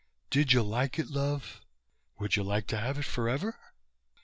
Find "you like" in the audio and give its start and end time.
0.51-0.97, 2.35-2.65